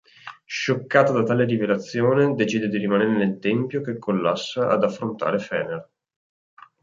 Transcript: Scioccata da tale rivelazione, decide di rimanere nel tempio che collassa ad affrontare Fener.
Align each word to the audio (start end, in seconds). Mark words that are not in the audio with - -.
Scioccata 0.47 1.11
da 1.11 1.21
tale 1.21 1.45
rivelazione, 1.45 2.33
decide 2.33 2.67
di 2.67 2.79
rimanere 2.79 3.11
nel 3.11 3.37
tempio 3.37 3.81
che 3.81 3.99
collassa 3.99 4.69
ad 4.71 4.83
affrontare 4.83 5.37
Fener. 5.37 5.89